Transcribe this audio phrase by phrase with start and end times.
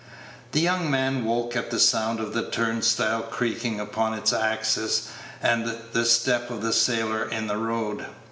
[0.53, 5.09] The young man woke at the sound of the turnstile creaking upon its axis,
[5.43, 8.07] and the step of the sailor in the road.